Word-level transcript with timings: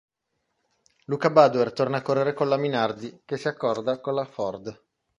Luca 1.05 1.29
Badoer 1.29 1.73
torna 1.73 1.97
a 1.97 2.01
correre 2.01 2.33
con 2.33 2.49
la 2.49 2.57
Minardi, 2.57 3.21
che 3.23 3.37
si 3.37 3.47
accorda 3.47 3.99
con 3.99 4.15
la 4.15 4.25
Ford. 4.25 4.75